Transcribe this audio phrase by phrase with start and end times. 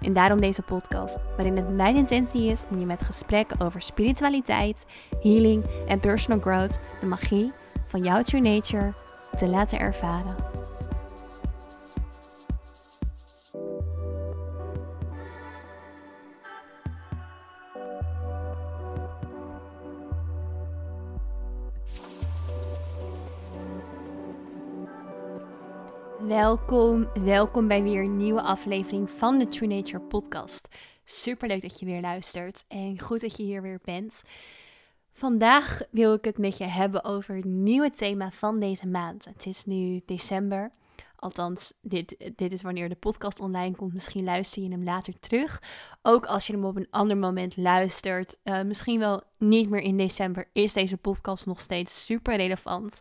[0.00, 4.86] En daarom deze podcast, waarin het mijn intentie is om je met gesprekken over spiritualiteit,
[5.22, 7.52] healing en personal growth de magie
[7.86, 8.92] van jouw true nature
[9.36, 10.57] te laten ervaren.
[26.28, 30.68] Welkom, welkom bij weer een nieuwe aflevering van de True Nature podcast.
[31.04, 34.22] Super leuk dat je weer luistert en goed dat je hier weer bent.
[35.12, 39.24] Vandaag wil ik het met je hebben over het nieuwe thema van deze maand.
[39.24, 40.70] Het is nu december.
[41.16, 43.92] Althans, dit, dit is wanneer de podcast online komt.
[43.92, 45.62] Misschien luister je hem later terug.
[46.02, 48.38] Ook als je hem op een ander moment luistert.
[48.44, 50.48] Uh, misschien wel niet meer in december.
[50.52, 53.00] Is deze podcast nog steeds super relevant.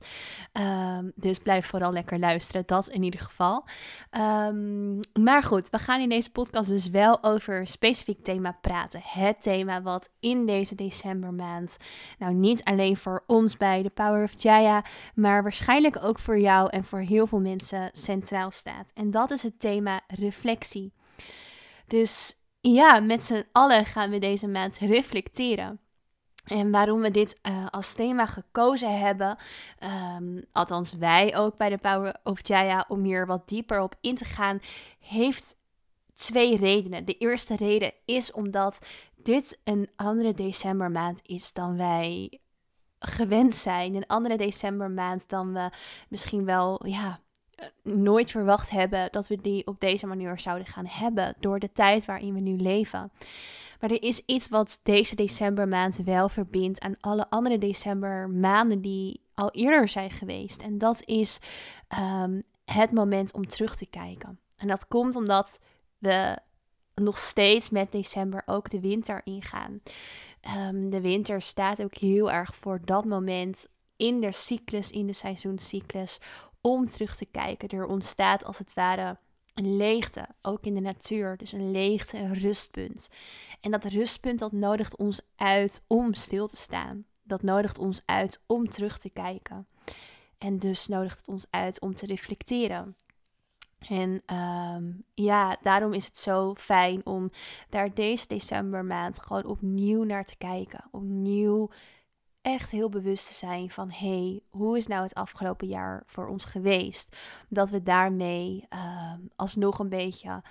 [0.54, 2.64] Um, dus blijf vooral lekker luisteren.
[2.66, 3.66] Dat in ieder geval.
[4.12, 9.02] Um, maar goed, we gaan in deze podcast dus wel over een specifiek thema praten.
[9.04, 11.78] Het thema wat in deze decembermaand.
[12.20, 14.84] Nou, niet alleen voor ons bij The Power of Jaya.
[15.16, 18.92] Maar waarschijnlijk ook voor jou en voor heel veel mensen centraal staat.
[18.94, 20.94] En dat is het thema reflectie.
[21.88, 25.80] Dus ja, met z'n allen gaan we deze maand reflecteren.
[26.48, 29.38] En waarom we dit uh, als thema gekozen hebben,
[30.18, 34.16] um, althans wij ook bij de Power of Jaya, om hier wat dieper op in
[34.16, 34.60] te gaan,
[35.00, 35.56] heeft
[36.16, 37.06] twee redenen.
[37.06, 38.80] De eerste reden is omdat
[39.16, 42.40] dit een andere decembermaand is dan wij
[43.00, 43.96] gewend zijn.
[43.96, 45.70] Een andere decembermaand dan we
[46.10, 47.20] misschien wel ja,
[47.84, 52.06] nooit verwacht hebben dat we die op deze manier zouden gaan hebben door de tijd
[52.06, 53.12] waarin we nu leven.
[53.80, 59.52] Maar er is iets wat deze decembermaand wel verbindt aan alle andere decembermaanden die al
[59.52, 60.62] eerder zijn geweest.
[60.62, 61.40] En dat is
[62.00, 64.40] um, het moment om terug te kijken.
[64.56, 65.60] En dat komt omdat
[65.98, 66.38] we
[66.96, 69.82] nog steeds met december ook de winter ingaan.
[70.58, 73.68] Um, de winter staat ook heel erg voor dat moment
[73.98, 76.20] in de cyclus, in de seizoenscyclus,
[76.62, 77.70] om terug te kijken.
[77.70, 79.18] Er ontstaat als het ware
[79.58, 81.38] een leegte, ook in de natuur.
[81.38, 83.10] Dus een leegte, een rustpunt.
[83.62, 87.06] En dat rustpunt, dat nodigt ons uit om stil te staan.
[87.24, 89.68] Dat nodigt ons uit om terug te kijken.
[90.38, 92.96] En dus nodigt het ons uit om te reflecteren.
[93.80, 97.30] En um, ja, daarom is het zo fijn om
[97.70, 100.88] daar deze decembermaand gewoon opnieuw naar te kijken.
[100.92, 101.70] Opnieuw
[102.48, 106.46] echt heel bewust te zijn van hey, hoe is nou het afgelopen jaar voor ons
[106.46, 107.18] geweest?
[107.50, 110.42] Dat we daarmee uh, alsnog een beetje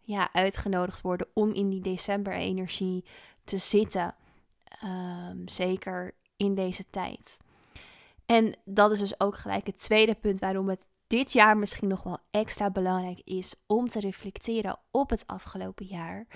[0.00, 3.04] ja, uitgenodigd worden om in die december-energie
[3.44, 4.14] te zitten.
[4.84, 7.38] Um, zeker in deze tijd.
[8.26, 12.02] En dat is dus ook gelijk het tweede punt waarom het dit jaar misschien nog
[12.02, 16.26] wel extra belangrijk is om te reflecteren op het afgelopen jaar.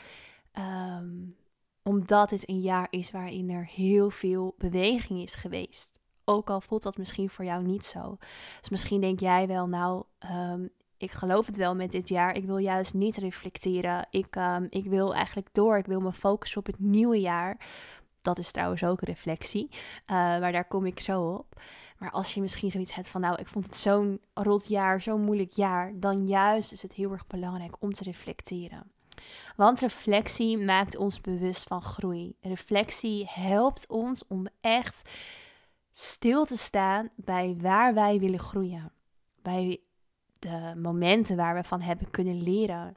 [0.99, 1.37] Um,
[1.87, 5.99] omdat het een jaar is waarin er heel veel beweging is geweest.
[6.25, 8.17] Ook al voelt dat misschien voor jou niet zo.
[8.61, 12.35] Dus misschien denk jij wel, nou, um, ik geloof het wel met dit jaar.
[12.35, 14.07] Ik wil juist niet reflecteren.
[14.11, 15.77] Ik, um, ik wil eigenlijk door.
[15.77, 17.67] Ik wil me focussen op het nieuwe jaar.
[18.23, 19.69] Dat is trouwens ook reflectie.
[19.71, 19.77] Uh,
[20.17, 21.61] maar daar kom ik zo op.
[21.99, 25.25] Maar als je misschien zoiets hebt van, nou, ik vond het zo'n rot jaar, zo'n
[25.25, 25.93] moeilijk jaar.
[25.95, 28.96] Dan juist is het heel erg belangrijk om te reflecteren.
[29.57, 32.37] Want reflectie maakt ons bewust van groei.
[32.41, 35.11] Reflectie helpt ons om echt
[35.91, 38.93] stil te staan bij waar wij willen groeien.
[39.43, 39.81] Bij
[40.39, 42.97] de momenten waar we van hebben kunnen leren.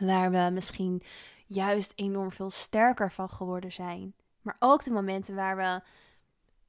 [0.00, 1.02] Waar we misschien
[1.46, 4.14] juist enorm veel sterker van geworden zijn.
[4.42, 5.80] Maar ook de momenten waar we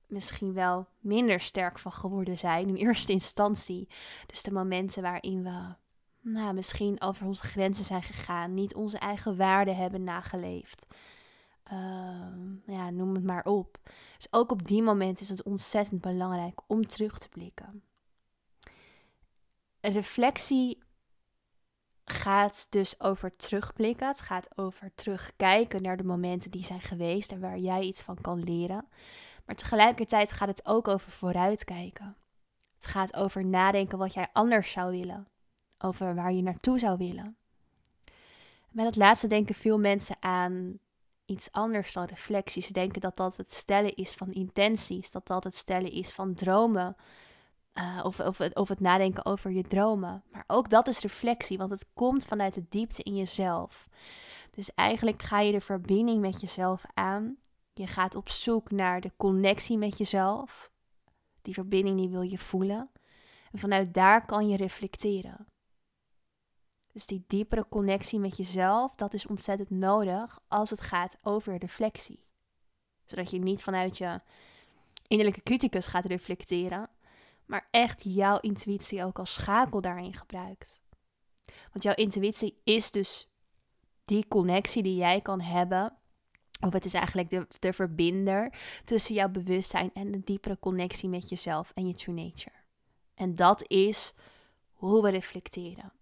[0.07, 3.87] misschien wel minder sterk van geworden zijn in eerste instantie.
[4.25, 5.75] Dus de momenten waarin we
[6.31, 10.85] nou, misschien over onze grenzen zijn gegaan, niet onze eigen waarden hebben nageleefd.
[11.71, 12.27] Uh,
[12.65, 13.77] ja, noem het maar op.
[14.15, 17.83] Dus ook op die moment is het ontzettend belangrijk om terug te blikken.
[19.81, 20.83] Reflectie
[22.05, 24.07] gaat dus over terugblikken.
[24.07, 28.21] Het gaat over terugkijken naar de momenten die zijn geweest en waar jij iets van
[28.21, 28.87] kan leren.
[29.45, 32.17] Maar tegelijkertijd gaat het ook over vooruitkijken.
[32.73, 35.27] Het gaat over nadenken wat jij anders zou willen
[35.79, 37.37] over waar je naartoe zou willen.
[38.71, 40.79] Met het laatste denken veel mensen aan
[41.25, 42.61] iets anders dan reflectie.
[42.61, 46.33] Ze denken dat dat het stellen is van intenties, dat dat het stellen is van
[46.33, 46.95] dromen.
[47.73, 50.23] Uh, of, of, of het nadenken over je dromen.
[50.31, 53.87] Maar ook dat is reflectie, want het komt vanuit de diepte in jezelf.
[54.51, 57.37] Dus eigenlijk ga je de verbinding met jezelf aan.
[57.73, 60.71] Je gaat op zoek naar de connectie met jezelf.
[61.41, 62.89] Die verbinding die wil je voelen.
[63.51, 65.47] En vanuit daar kan je reflecteren.
[66.97, 72.25] Dus die diepere connectie met jezelf, dat is ontzettend nodig als het gaat over reflectie.
[73.05, 74.21] Zodat je niet vanuit je
[75.07, 76.89] innerlijke criticus gaat reflecteren,
[77.45, 80.79] maar echt jouw intuïtie ook als schakel daarin gebruikt.
[81.45, 83.29] Want jouw intuïtie is dus
[84.05, 85.97] die connectie die jij kan hebben.
[86.59, 88.53] Of het is eigenlijk de, de verbinder
[88.83, 92.55] tussen jouw bewustzijn en de diepere connectie met jezelf en je true nature.
[93.15, 94.13] En dat is
[94.73, 95.95] hoe we reflecteren.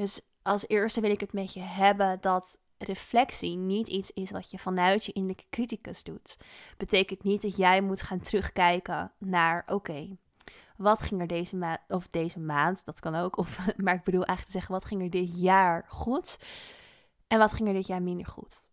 [0.00, 4.50] Dus als eerste wil ik het met je hebben dat reflectie niet iets is wat
[4.50, 6.36] je vanuit je innerlijke criticus doet.
[6.76, 10.16] Betekent niet dat jij moet gaan terugkijken naar, oké,
[10.76, 14.24] wat ging er deze maand, of deze maand, dat kan ook, of, maar ik bedoel
[14.24, 16.38] eigenlijk te zeggen, wat ging er dit jaar goed
[17.26, 18.68] en wat ging er dit jaar minder goed?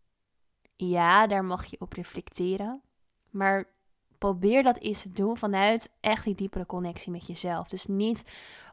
[0.75, 2.81] Ja, daar mag je op reflecteren,
[3.29, 3.69] maar
[4.18, 7.68] probeer dat eens te doen vanuit echt die diepere connectie met jezelf.
[7.68, 8.24] Dus niet,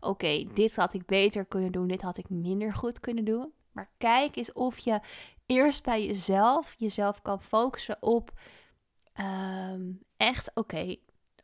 [0.01, 3.53] oké, dit had ik beter kunnen doen, dit had ik minder goed kunnen doen.
[3.73, 5.01] Maar kijk eens of je
[5.47, 8.33] eerst bij jezelf jezelf kan focussen op
[9.13, 9.83] ehm,
[10.17, 10.97] echt, oké,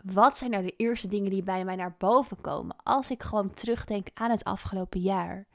[0.05, 3.51] wat zijn nou de eerste dingen die bij mij naar boven komen als ik gewoon
[3.51, 5.47] terugdenk aan het afgelopen jaar?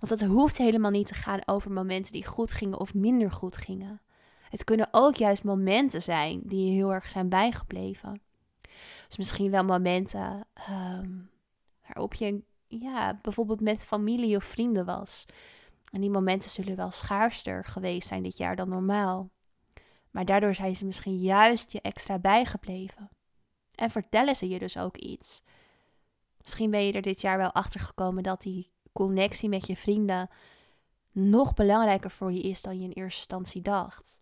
[0.00, 3.56] Want dat hoeft helemaal niet te gaan over momenten die goed gingen of minder goed
[3.56, 4.00] gingen.
[4.52, 8.20] Het kunnen ook juist momenten zijn die je heel erg zijn bijgebleven.
[9.08, 11.30] Dus misschien wel momenten um,
[11.86, 15.26] waarop je ja, bijvoorbeeld met familie of vrienden was.
[15.92, 19.30] En die momenten zullen wel schaarster geweest zijn dit jaar dan normaal.
[20.10, 23.10] Maar daardoor zijn ze misschien juist je extra bijgebleven.
[23.74, 25.42] En vertellen ze je dus ook iets.
[26.40, 30.30] Misschien ben je er dit jaar wel achter gekomen dat die connectie met je vrienden
[31.12, 34.20] nog belangrijker voor je is dan je in eerste instantie dacht.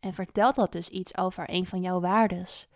[0.00, 2.68] En vertelt dat dus iets over een van jouw waardes.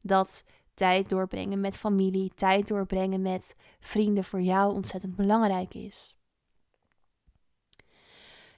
[0.00, 0.44] Dat
[0.74, 6.16] tijd doorbrengen met familie, tijd doorbrengen met vrienden voor jou ontzettend belangrijk is.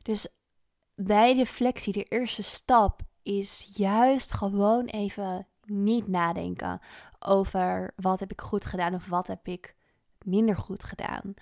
[0.02, 0.28] Dus
[0.94, 6.80] bij reflectie, de eerste stap is juist gewoon even niet nadenken
[7.18, 9.74] over wat heb ik goed gedaan of wat heb ik
[10.24, 11.34] minder goed gedaan.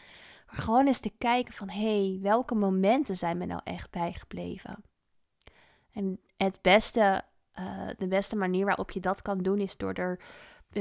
[0.47, 4.85] Maar gewoon eens te kijken van hé, hey, welke momenten zijn me nou echt bijgebleven?
[5.93, 7.25] En het beste,
[7.59, 10.19] uh, de beste manier waarop je dat kan doen is door er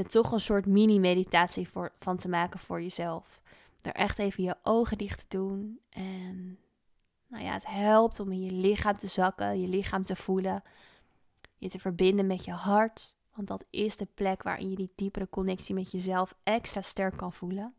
[0.08, 1.68] toch een soort mini-meditatie
[1.98, 3.40] van te maken voor jezelf.
[3.80, 5.80] Er echt even je ogen dicht te doen.
[5.90, 6.58] En
[7.26, 10.62] nou ja, het helpt om in je lichaam te zakken, je lichaam te voelen.
[11.58, 13.14] Je te verbinden met je hart.
[13.34, 17.32] Want dat is de plek waarin je die diepere connectie met jezelf extra sterk kan
[17.32, 17.74] voelen.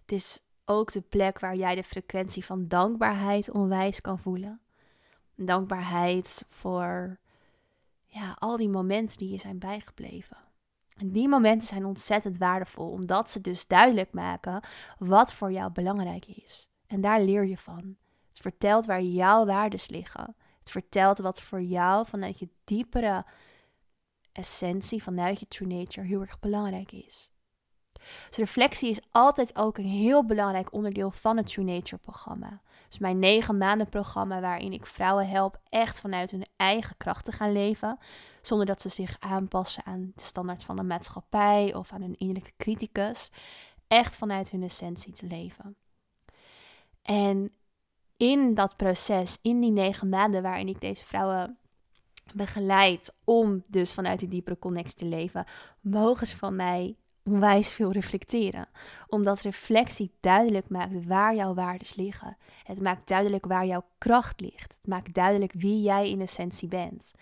[0.00, 4.60] Het is ook de plek waar jij de frequentie van dankbaarheid onwijs kan voelen.
[5.36, 7.18] Dankbaarheid voor
[8.06, 10.36] ja, al die momenten die je zijn bijgebleven.
[10.96, 14.62] En die momenten zijn ontzettend waardevol, omdat ze dus duidelijk maken
[14.98, 16.68] wat voor jou belangrijk is.
[16.86, 17.96] En daar leer je van.
[18.28, 20.36] Het vertelt waar jouw waardes liggen.
[20.58, 23.24] Het vertelt wat voor jou vanuit je diepere
[24.32, 27.32] essentie, vanuit je true nature heel erg belangrijk is.
[28.28, 32.60] Dus reflectie is altijd ook een heel belangrijk onderdeel van het True Nature programma.
[32.88, 37.32] Dus mijn negen maanden programma waarin ik vrouwen help echt vanuit hun eigen kracht te
[37.32, 37.98] gaan leven.
[38.42, 42.52] Zonder dat ze zich aanpassen aan de standaard van de maatschappij of aan hun innerlijke
[42.56, 43.30] criticus.
[43.88, 45.76] Echt vanuit hun essentie te leven.
[47.02, 47.52] En
[48.16, 51.58] in dat proces, in die negen maanden waarin ik deze vrouwen
[52.34, 55.44] begeleid om dus vanuit die diepere connectie te leven,
[55.80, 58.68] mogen ze van mij onwijs veel reflecteren.
[59.06, 62.36] Omdat reflectie duidelijk maakt waar jouw waardes liggen.
[62.62, 64.74] Het maakt duidelijk waar jouw kracht ligt.
[64.76, 67.12] Het maakt duidelijk wie jij in essentie bent.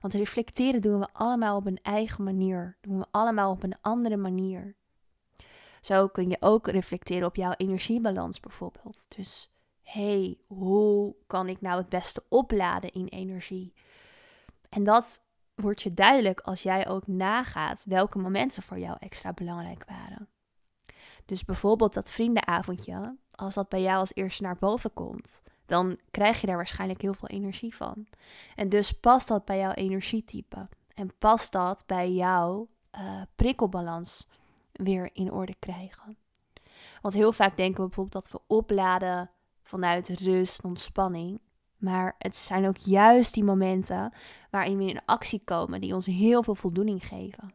[0.00, 2.76] Want reflecteren doen we allemaal op een eigen manier.
[2.80, 4.74] Doen we allemaal op een andere manier.
[5.80, 9.06] Zo kun je ook reflecteren op jouw energiebalans bijvoorbeeld.
[9.16, 9.50] Dus
[9.82, 13.72] hey, hoe kan ik nou het beste opladen in energie?
[14.68, 15.22] En dat
[15.60, 20.28] wordt je duidelijk als jij ook nagaat welke momenten voor jou extra belangrijk waren.
[21.24, 26.40] Dus bijvoorbeeld dat vriendenavondje, als dat bij jou als eerste naar boven komt, dan krijg
[26.40, 28.06] je daar waarschijnlijk heel veel energie van.
[28.54, 34.28] En dus past dat bij jouw energietype en past dat bij jouw uh, prikkelbalans
[34.72, 36.18] weer in orde krijgen.
[37.02, 39.30] Want heel vaak denken we bijvoorbeeld dat we opladen
[39.62, 41.40] vanuit rust ontspanning.
[41.80, 44.12] Maar het zijn ook juist die momenten
[44.50, 47.54] waarin we in actie komen die ons heel veel voldoening geven.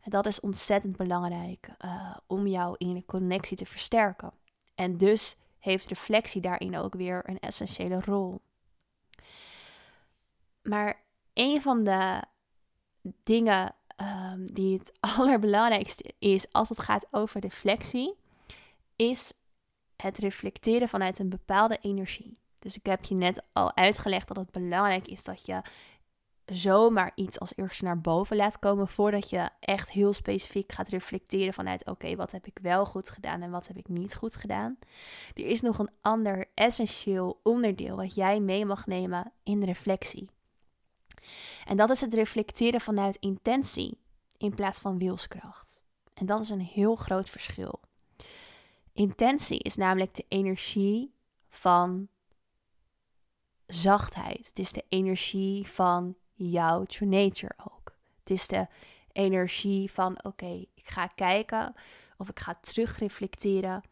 [0.00, 4.32] En dat is ontzettend belangrijk uh, om jouw innerlijke connectie te versterken.
[4.74, 8.40] En dus heeft reflectie daarin ook weer een essentiële rol.
[10.62, 12.22] Maar een van de
[13.22, 13.74] dingen
[14.32, 18.16] um, die het allerbelangrijkste is als het gaat over reflectie,
[18.96, 19.32] is
[19.96, 22.38] het reflecteren vanuit een bepaalde energie.
[22.58, 25.62] Dus ik heb je net al uitgelegd dat het belangrijk is dat je
[26.46, 31.54] zomaar iets als eerste naar boven laat komen voordat je echt heel specifiek gaat reflecteren
[31.54, 34.78] vanuit oké, wat heb ik wel goed gedaan en wat heb ik niet goed gedaan.
[35.34, 40.30] Er is nog een ander essentieel onderdeel wat jij mee mag nemen in de reflectie.
[41.64, 43.98] En dat is het reflecteren vanuit intentie
[44.36, 45.82] in plaats van wilskracht.
[46.14, 47.80] En dat is een heel groot verschil.
[48.92, 51.14] Intentie is namelijk de energie
[51.48, 52.08] van
[53.68, 54.46] zachtheid.
[54.46, 57.96] Het is de energie van jouw true nature ook.
[58.18, 58.66] Het is de
[59.12, 61.74] energie van oké, ik ga kijken
[62.16, 63.82] of ik ga terugreflecteren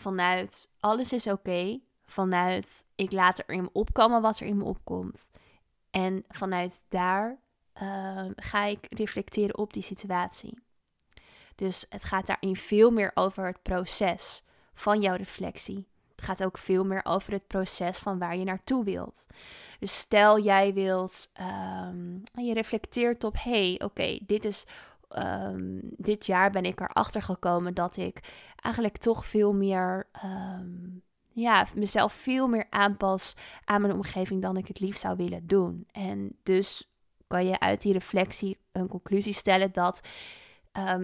[0.00, 4.64] vanuit alles is oké, vanuit ik laat er in me opkomen wat er in me
[4.64, 5.30] opkomt.
[5.90, 7.38] En vanuit daar
[7.72, 10.58] ehm, ga ik reflecteren op die situatie.
[11.54, 14.42] Dus het gaat daarin veel meer over het proces
[14.74, 15.88] van jouw reflectie.
[16.20, 19.26] Het gaat ook veel meer over het proces van waar je naartoe wilt.
[19.78, 21.32] Dus stel jij wilt,
[21.88, 24.66] um, je reflecteert op, hey, oké, dit is
[25.08, 28.20] ehm, dit jaar ben ik erachter gekomen dat ik
[28.56, 33.34] eigenlijk toch veel meer, um, ja, mezelf veel meer aanpas
[33.64, 35.86] aan mijn omgeving dan ik het liefst zou willen doen.
[35.92, 36.90] En dus
[37.26, 40.00] kan je uit die reflectie een conclusie stellen dat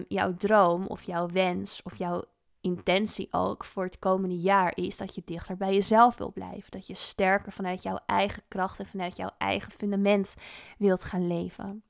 [0.07, 2.23] jouw droom of jouw wens of jouw
[2.67, 6.71] intentie ook voor het komende jaar is dat je dichter bij jezelf wil blijven.
[6.71, 10.35] Dat je sterker vanuit jouw eigen kracht en vanuit jouw eigen fundament
[10.77, 11.83] wilt gaan leven.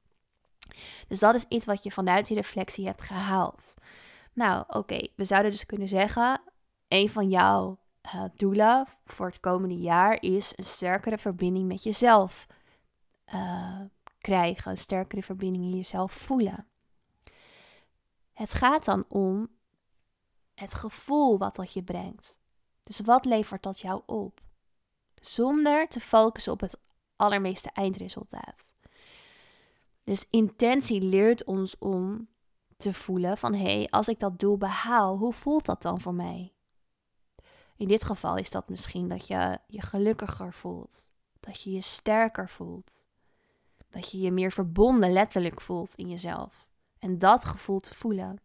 [1.08, 3.74] Dus dat is iets wat je vanuit die reflectie hebt gehaald.
[4.34, 6.42] Nou, oké, we zouden dus kunnen zeggen:
[6.88, 12.48] een van jouw uh, doelen voor het komende jaar is een sterkere verbinding met jezelf
[13.34, 13.82] uh,
[14.18, 16.68] krijgen, een sterkere verbinding in jezelf voelen.
[18.34, 19.50] Het gaat dan om
[20.60, 22.40] het gevoel wat dat je brengt.
[22.84, 24.42] Dus wat levert dat jou op?
[25.22, 26.80] Zonder te focussen op het
[27.16, 28.74] allermeeste eindresultaat.
[30.04, 32.30] Dus intentie leert ons om
[32.78, 36.14] te voelen van hé, hey, als ik dat doel behaal, hoe voelt dat dan voor
[36.14, 36.54] mij?
[37.76, 42.50] In dit geval is dat misschien dat je je gelukkiger voelt, dat je je sterker
[42.50, 43.08] voelt,
[43.90, 46.72] dat je je meer verbonden letterlijk voelt in jezelf.
[47.00, 48.42] En dat gevoel te voelen.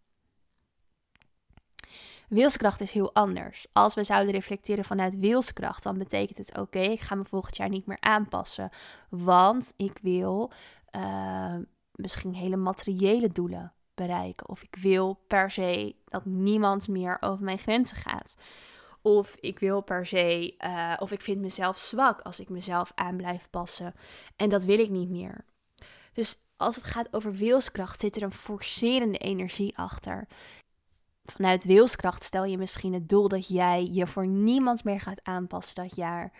[2.33, 3.67] Wilskracht is heel anders.
[3.73, 7.69] Als we zouden reflecteren vanuit wilskracht, dan betekent het: oké, ik ga me volgend jaar
[7.69, 8.71] niet meer aanpassen.
[9.09, 10.53] Want ik wil
[10.97, 11.57] uh,
[11.93, 14.49] misschien hele materiële doelen bereiken.
[14.49, 18.35] Of ik wil per se dat niemand meer over mijn grenzen gaat.
[19.03, 23.17] Of ik wil per se, uh, of ik vind mezelf zwak als ik mezelf aan
[23.17, 23.95] blijf passen.
[24.37, 25.45] En dat wil ik niet meer.
[26.12, 30.29] Dus als het gaat over wilskracht, zit er een forcerende energie achter
[31.25, 35.75] vanuit wilskracht stel je misschien het doel dat jij je voor niemand meer gaat aanpassen
[35.75, 36.33] dat jaar.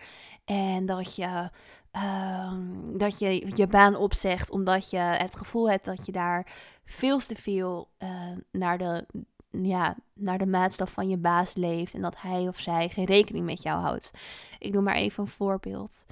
[0.45, 1.49] En dat je,
[1.95, 2.53] uh,
[2.91, 6.51] dat je je baan opzegt omdat je het gevoel hebt dat je daar
[6.85, 8.09] veel te veel uh,
[8.51, 9.05] naar, de,
[9.49, 11.93] ja, naar de maatstaf van je baas leeft.
[11.93, 14.11] En dat hij of zij geen rekening met jou houdt.
[14.59, 16.05] Ik noem maar even een voorbeeld.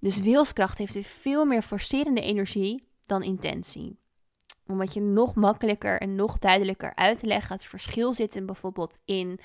[0.00, 3.98] Dus wilskracht heeft veel meer forcerende energie dan intentie
[4.68, 7.54] om het je nog makkelijker en nog duidelijker uit te leggen.
[7.54, 9.40] Het verschil zit in bijvoorbeeld in,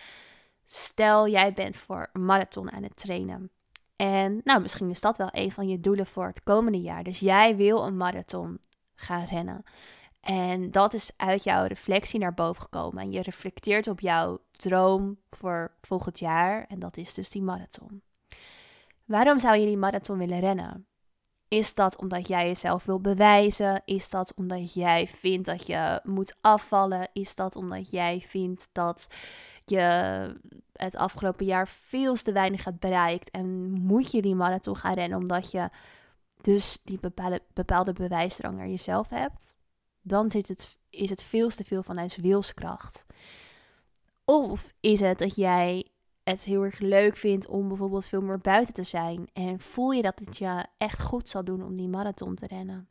[0.66, 3.52] stel jij bent voor een marathon aan het trainen.
[3.96, 7.04] En nou, misschien is dat wel een van je doelen voor het komende jaar.
[7.04, 8.60] Dus jij wil een marathon
[8.96, 9.64] gaan rennen.
[10.22, 13.04] En dat is uit jouw reflectie naar boven gekomen.
[13.04, 16.66] En je reflecteert op jouw droom voor volgend jaar.
[16.68, 18.02] En dat is dus die marathon.
[19.06, 20.88] Waarom zou je die marathon willen rennen?
[21.54, 23.82] Is dat omdat jij jezelf wil bewijzen?
[23.86, 27.10] Is dat omdat jij vindt dat je moet afvallen?
[27.14, 29.08] Is dat omdat jij vindt dat
[29.66, 29.80] je
[30.74, 35.18] het afgelopen jaar veel te weinig hebt bereikt en moet je die marathon gaan rennen
[35.18, 35.70] omdat je
[36.42, 39.58] dus die bepaalde, bepaalde bewijsdrang naar jezelf hebt?
[40.02, 43.06] Dan zit het, is het veel te veel vanuit wilskracht.
[44.26, 45.88] Of is het dat jij
[46.24, 49.28] het heel erg leuk vindt om bijvoorbeeld veel meer buiten te zijn.
[49.34, 52.88] En voel je dat het je echt goed zal doen om die marathon te rennen?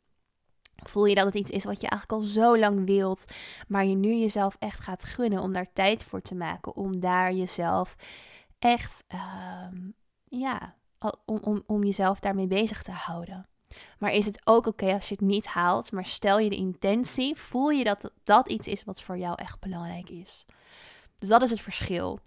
[0.75, 3.25] Voel je dat het iets is wat je eigenlijk al zo lang wilt,
[3.67, 7.33] maar je nu jezelf echt gaat gunnen om daar tijd voor te maken, om daar
[7.33, 7.95] jezelf
[8.59, 9.67] echt, uh,
[10.23, 10.75] ja,
[11.25, 13.47] om, om, om jezelf daarmee bezig te houden.
[13.99, 17.35] Maar is het ook oké als je het niet haalt, maar stel je de intentie,
[17.35, 20.45] voel je dat dat iets is wat voor jou echt belangrijk is.
[21.23, 22.19] Dus dat is het verschil.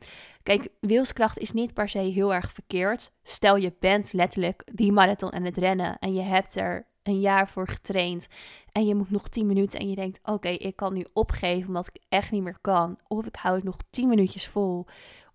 [0.42, 3.12] Kijk, wilskracht is niet per se heel erg verkeerd.
[3.22, 7.48] Stel je bent letterlijk die marathon aan het rennen en je hebt er een jaar
[7.48, 8.26] voor getraind
[8.72, 11.86] en je moet nog 10 minuten en je denkt: oké, ik kan nu opgeven omdat
[11.86, 12.98] ik echt niet meer kan.
[13.08, 14.86] Of ik hou het nog 10 minuutjes vol,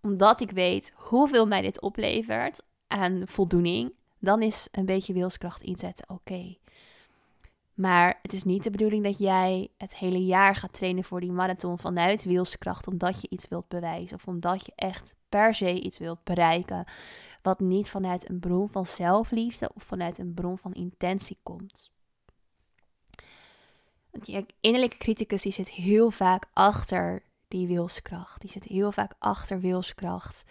[0.01, 3.93] omdat ik weet hoeveel mij dit oplevert aan voldoening.
[4.19, 6.57] Dan is een beetje wilskracht inzetten oké.
[7.81, 11.31] Maar het is niet de bedoeling dat jij het hele jaar gaat trainen voor die
[11.31, 15.97] marathon vanuit wilskracht, omdat je iets wilt bewijzen of omdat je echt per se iets
[15.97, 16.85] wilt bereiken,
[17.41, 21.91] wat niet vanuit een bron van zelfliefde of vanuit een bron van intentie komt.
[24.09, 28.41] Want je innerlijke criticus die zit heel vaak achter die wilskracht.
[28.41, 30.43] Die zit heel vaak achter wilskracht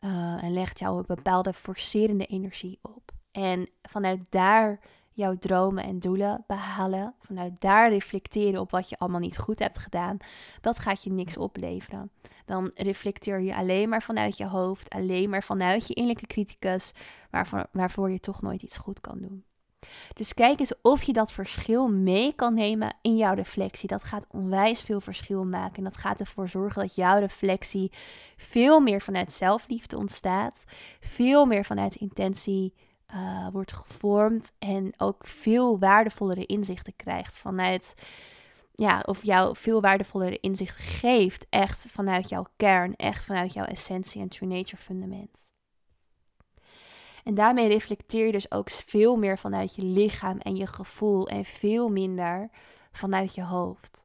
[0.00, 3.12] uh, en legt jou een bepaalde forcerende energie op.
[3.30, 4.80] En vanuit daar
[5.14, 9.78] jouw dromen en doelen behalen, vanuit daar reflecteren op wat je allemaal niet goed hebt
[9.78, 10.16] gedaan,
[10.60, 12.10] dat gaat je niks opleveren.
[12.44, 16.92] Dan reflecteer je alleen maar vanuit je hoofd, alleen maar vanuit je innerlijke criticus,
[17.30, 19.44] waarvoor, waarvoor je toch nooit iets goed kan doen.
[20.12, 23.88] Dus kijk eens of je dat verschil mee kan nemen in jouw reflectie.
[23.88, 25.76] Dat gaat onwijs veel verschil maken.
[25.76, 27.92] En dat gaat ervoor zorgen dat jouw reflectie
[28.36, 30.64] veel meer vanuit zelfliefde ontstaat.
[31.00, 32.74] Veel meer vanuit intentie
[33.14, 37.94] uh, wordt gevormd en ook veel waardevollere inzichten krijgt vanuit,
[38.72, 44.20] ja, of jou veel waardevollere inzichten geeft, echt vanuit jouw kern, echt vanuit jouw essentie
[44.20, 45.52] en true nature fundament.
[47.24, 51.44] En daarmee reflecteer je dus ook veel meer vanuit je lichaam en je gevoel en
[51.44, 52.50] veel minder
[52.92, 54.04] vanuit je hoofd.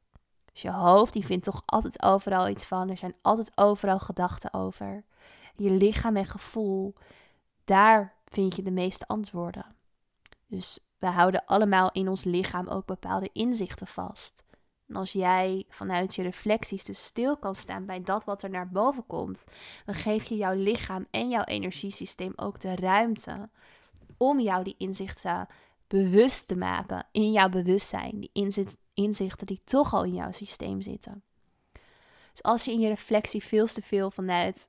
[0.52, 2.90] Dus je hoofd die vindt toch altijd overal iets van.
[2.90, 5.04] Er zijn altijd overal gedachten over.
[5.56, 6.94] Je lichaam en gevoel,
[7.64, 9.66] daar vind je de meeste antwoorden.
[10.46, 14.44] Dus we houden allemaal in ons lichaam ook bepaalde inzichten vast.
[14.86, 18.68] En als jij vanuit je reflecties dus stil kan staan bij dat wat er naar
[18.68, 19.44] boven komt,
[19.84, 23.48] dan geef je jouw lichaam en jouw energiesysteem ook de ruimte
[24.16, 25.46] om jou die inzichten
[25.86, 28.20] bewust te maken in jouw bewustzijn.
[28.20, 28.30] Die
[28.94, 31.22] inzichten die toch al in jouw systeem zitten.
[32.30, 34.68] Dus als je in je reflectie veel te veel vanuit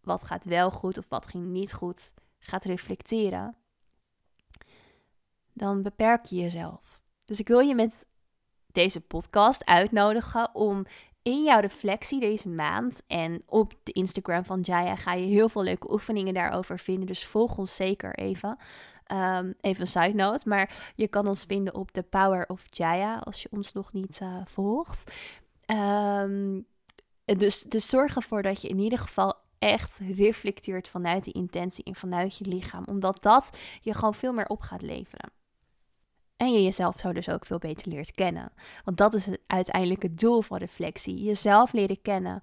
[0.00, 3.56] wat gaat wel goed of wat ging niet goed gaat reflecteren,
[5.52, 7.00] dan beperk je jezelf.
[7.24, 8.06] Dus ik wil je met
[8.66, 10.84] deze podcast uitnodigen om
[11.22, 15.62] in jouw reflectie deze maand en op de Instagram van Jaya ga je heel veel
[15.62, 17.06] leuke oefeningen daarover vinden.
[17.06, 18.58] Dus volg ons zeker even.
[19.12, 23.18] Um, even een side note, maar je kan ons vinden op The Power of Jaya
[23.18, 25.12] als je ons nog niet uh, volgt.
[25.66, 26.66] Um,
[27.24, 31.94] dus, dus zorg ervoor dat je in ieder geval echt reflecteert vanuit die intentie en
[31.94, 32.84] vanuit je lichaam.
[32.86, 35.30] Omdat dat je gewoon veel meer op gaat leveren.
[36.36, 38.52] En je jezelf zo dus ook veel beter leert kennen.
[38.84, 41.22] Want dat is het, uiteindelijk het doel van reflectie.
[41.22, 42.40] Jezelf leren kennen.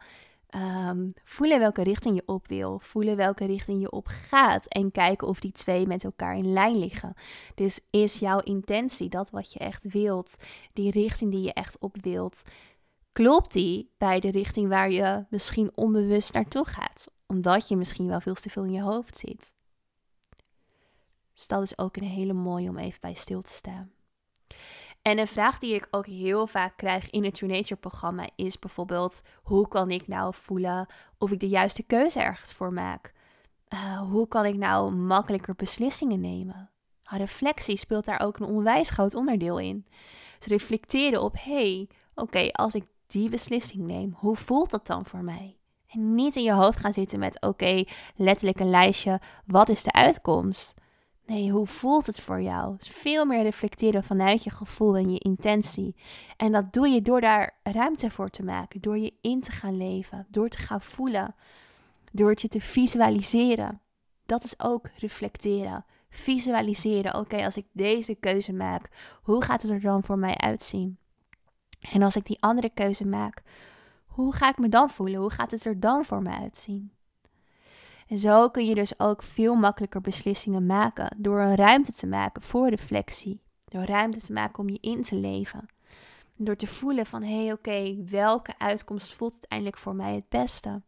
[0.55, 2.79] Um, voelen welke richting je op wil.
[2.79, 4.65] Voelen welke richting je op gaat.
[4.65, 7.13] En kijken of die twee met elkaar in lijn liggen.
[7.55, 10.35] Dus is jouw intentie dat wat je echt wilt?
[10.73, 12.43] Die richting die je echt op wilt
[13.15, 18.19] klopt die bij de richting waar je misschien onbewust naartoe gaat, omdat je misschien wel
[18.19, 19.53] veel te veel in je hoofd zit.
[21.33, 23.91] Dus dat is ook een hele mooie om even bij stil te staan.
[25.01, 28.59] En een vraag die ik ook heel vaak krijg in het True Nature programma is
[28.59, 33.13] bijvoorbeeld: hoe kan ik nou voelen of ik de juiste keuze ergens voor maak?
[33.73, 36.69] Uh, hoe kan ik nou makkelijker beslissingen nemen?
[37.03, 39.85] reflectie speelt daar ook een onwijs groot onderdeel in.
[40.37, 45.23] Dus reflecteren op: hey, oké, als ik die beslissing neem, hoe voelt dat dan voor
[45.23, 45.57] mij?
[45.87, 47.83] En niet in je hoofd gaan zitten met oké,
[48.15, 50.73] letterlijk een lijstje, wat is de uitkomst?
[51.25, 52.75] Nee, hoe voelt het voor jou?
[52.79, 55.95] veel meer reflecteren vanuit je gevoel en je intentie.
[56.37, 59.77] En dat doe je door daar ruimte voor te maken, door je in te gaan
[59.77, 61.35] leven, door te gaan voelen,
[62.11, 63.81] door het je te visualiseren.
[64.25, 65.85] Dat is ook reflecteren.
[66.09, 68.89] Visualiseren, oké, als ik deze keuze maak,
[69.21, 70.97] hoe gaat het er dan voor mij uitzien?
[71.79, 73.41] En als ik die andere keuze maak,
[74.05, 75.19] hoe ga ik me dan voelen?
[75.19, 76.91] Hoe gaat het er dan voor me uitzien?
[78.07, 82.41] En zo kun je dus ook veel makkelijker beslissingen maken door een ruimte te maken
[82.41, 83.41] voor reflectie.
[83.65, 85.65] Door ruimte te maken om je in te leven.
[86.35, 90.81] Door te voelen van hé hey, oké, welke uitkomst voelt uiteindelijk voor mij het beste?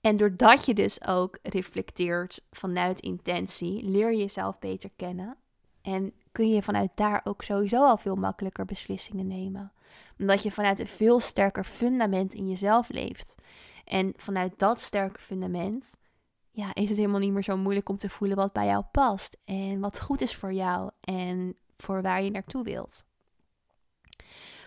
[0.00, 5.36] En doordat je dus ook reflecteert vanuit intentie, leer je jezelf beter kennen.
[5.84, 9.72] En kun je vanuit daar ook sowieso al veel makkelijker beslissingen nemen.
[10.18, 13.34] Omdat je vanuit een veel sterker fundament in jezelf leeft.
[13.84, 15.96] En vanuit dat sterke fundament
[16.50, 19.36] ja, is het helemaal niet meer zo moeilijk om te voelen wat bij jou past
[19.44, 23.04] en wat goed is voor jou en voor waar je naartoe wilt.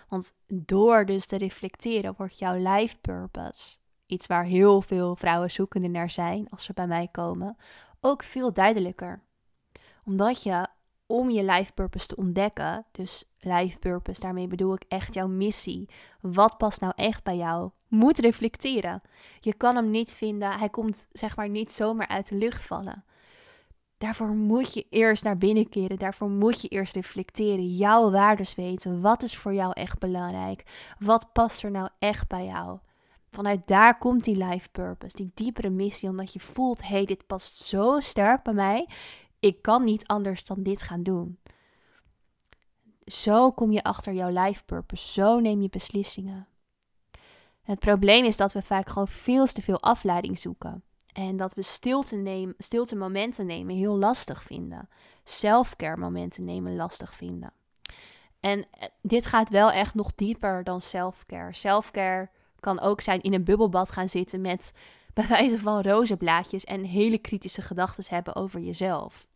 [0.08, 5.88] Want door dus te reflecteren wordt jouw life purpose, iets waar heel veel vrouwen zoekende
[5.88, 7.58] naar zijn als ze bij mij komen,
[8.02, 9.24] ook veel duidelijker.
[10.04, 10.68] Omdat je
[11.08, 15.90] om je life purpose te ontdekken, dus life purpose, daarmee bedoel ik echt jouw missie.
[16.22, 17.70] Wat past nou echt bij jou?
[17.88, 19.02] Moet reflecteren.
[19.40, 23.06] Je kan hem niet vinden, hij komt zeg maar niet zomaar uit de lucht vallen.
[23.98, 25.98] Daarvoor moet je eerst naar binnen keren.
[25.98, 27.76] Daarvoor moet je eerst reflecteren.
[27.76, 29.02] Jouw waardes weten.
[29.02, 30.64] Wat is voor jou echt belangrijk?
[31.00, 32.80] Wat past er nou echt bij jou?
[33.30, 37.28] Vanuit daar komt die life purpose, die diepere missie, omdat je voelt: hé, hey, dit
[37.28, 38.88] past zo sterk bij mij.
[39.40, 41.40] Ik kan niet anders dan dit gaan doen.
[43.06, 45.12] Zo kom je achter jouw life purpose.
[45.12, 46.48] Zo neem je beslissingen.
[47.62, 50.84] Het probleem is dat we vaak gewoon veel te veel afleiding zoeken.
[51.14, 54.90] En dat we stilte, nemen, stilte momenten nemen heel lastig vinden.
[55.24, 57.54] Selfcare momenten nemen lastig vinden.
[58.40, 61.54] En eh, dit gaat wel echt nog dieper dan selfcare.
[61.54, 64.74] Selfcare kan ook zijn in een bubbelbad gaan zitten met
[65.18, 69.28] bij wijze van rozenblaadjes en hele kritische gedachten hebben over jezelf.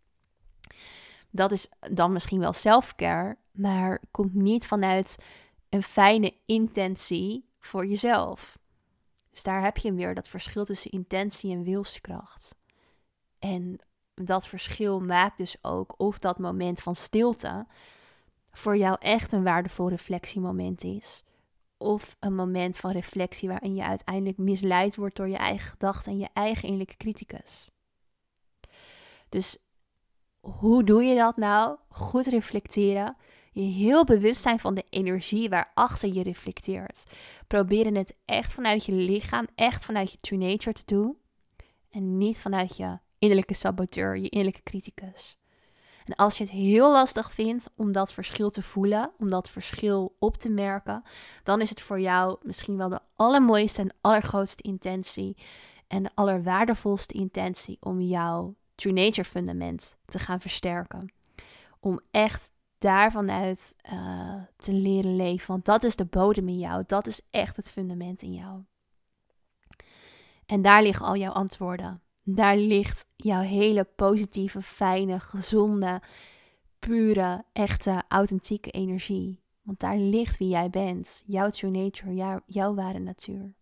[1.29, 5.17] Dat is dan misschien wel selfcare, maar komt niet vanuit
[5.69, 8.59] een fijne intentie voor jezelf.
[9.29, 12.55] Dus daar heb je weer, dat verschil tussen intentie en wilskracht.
[13.39, 13.79] En
[14.13, 17.67] dat verschil maakt dus ook of dat moment van stilte
[18.51, 21.23] voor jou echt een waardevol reflectiemoment is.
[21.81, 26.17] Of een moment van reflectie waarin je uiteindelijk misleid wordt door je eigen gedachten en
[26.17, 27.69] je eigen innerlijke criticus.
[29.29, 29.57] Dus
[30.39, 31.77] hoe doe je dat nou?
[31.89, 33.15] Goed reflecteren
[33.51, 37.03] je heel bewust zijn van de energie waarachter je reflecteert.
[37.47, 41.17] Proberen het echt vanuit je lichaam, echt vanuit je true nature te doen.
[41.89, 45.37] En niet vanuit je innerlijke saboteur, je innerlijke criticus.
[46.05, 50.15] En als je het heel lastig vindt om dat verschil te voelen, om dat verschil
[50.19, 51.03] op te merken,
[51.43, 55.37] dan is het voor jou misschien wel de allermooiste en allergrootste intentie
[55.87, 61.13] en de allerwaardevolste intentie om jouw true nature fundament te gaan versterken.
[61.79, 65.47] Om echt daarvanuit uh, eh, te leren leven.
[65.47, 66.83] Want dat is de bodem in jou.
[66.87, 68.63] Dat is echt het fundament in jou.
[70.45, 72.01] En daar liggen al jouw antwoorden.
[72.23, 76.01] Daar ligt jouw hele positieve, fijne, gezonde,
[76.79, 79.39] pure, echte, authentieke energie.
[79.61, 81.23] Want daar ligt wie jij bent.
[81.25, 83.53] Jouw true nature, jouw, ware natuur.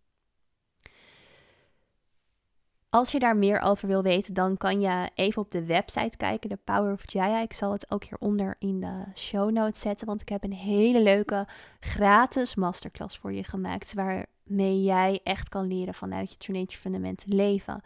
[2.89, 6.49] Als je daar meer over wil weten, dan kan je even op de website kijken,
[6.49, 7.41] de Power of Jaya.
[7.41, 11.01] Ik zal het ook hieronder in de show notes zetten, want ik heb een hele
[11.01, 11.47] leuke
[11.79, 17.23] gratis masterclass voor je gemaakt, waarmee jij echt kan leren vanuit je True Nature Fundament
[17.27, 17.81] leven.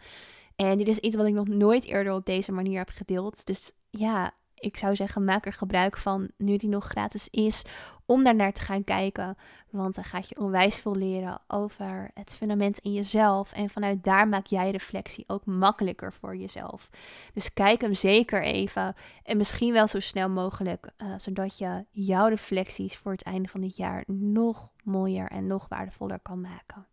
[0.56, 3.46] En dit is iets wat ik nog nooit eerder op deze manier heb gedeeld.
[3.46, 7.64] Dus ja, ik zou zeggen, maak er gebruik van nu die nog gratis is,
[8.06, 9.36] om daar naar te gaan kijken.
[9.70, 13.52] Want dan gaat je onwijs veel leren over het fundament in jezelf.
[13.52, 16.90] En vanuit daar maak jij reflectie ook makkelijker voor jezelf.
[17.34, 18.94] Dus kijk hem zeker even.
[19.22, 23.60] En misschien wel zo snel mogelijk, uh, zodat je jouw reflecties voor het einde van
[23.60, 26.86] dit jaar nog mooier en nog waardevoller kan maken.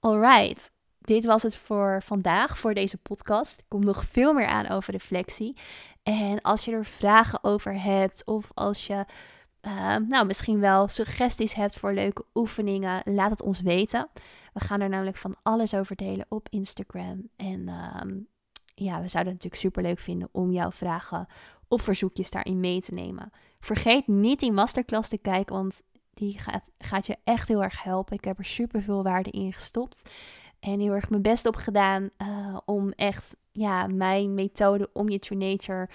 [0.00, 3.58] Alright dit was het voor vandaag, voor deze podcast.
[3.58, 5.56] Er komt nog veel meer aan over reflectie.
[6.02, 9.04] En als je er vragen over hebt, of als je
[9.62, 14.08] uh, nou, misschien wel suggesties hebt voor leuke oefeningen, laat het ons weten.
[14.52, 17.28] We gaan er namelijk van alles over delen op Instagram.
[17.36, 18.22] En uh,
[18.74, 21.26] ja, we zouden het natuurlijk super leuk vinden om jouw vragen
[21.68, 23.30] of verzoekjes daarin mee te nemen.
[23.60, 25.82] Vergeet niet die masterclass te kijken, want
[26.14, 28.16] die gaat, gaat je echt heel erg helpen.
[28.16, 30.10] Ik heb er super veel waarde in gestopt.
[30.60, 35.18] En heel erg mijn best op gedaan uh, om echt ja, mijn methode om je
[35.18, 35.88] true nature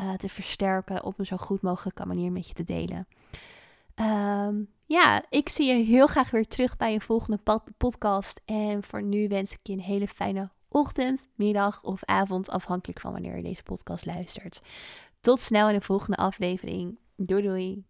[0.00, 3.06] uh, te versterken op een zo goed mogelijke manier met je te delen.
[3.94, 7.40] Um, ja, ik zie je heel graag weer terug bij een volgende
[7.76, 8.40] podcast.
[8.44, 13.12] En voor nu wens ik je een hele fijne ochtend, middag of avond, afhankelijk van
[13.12, 14.60] wanneer je deze podcast luistert.
[15.20, 16.98] Tot snel in de volgende aflevering.
[17.16, 17.84] Doei doei.